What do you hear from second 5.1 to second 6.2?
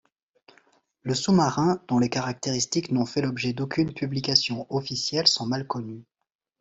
sont mal connues.